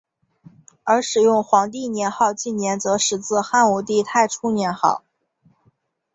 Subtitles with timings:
[0.83, 5.03] 而使用皇帝年号纪年则始自汉武帝太初年号。